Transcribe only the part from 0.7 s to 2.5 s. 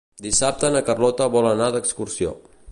na Carlota vol anar d'excursió.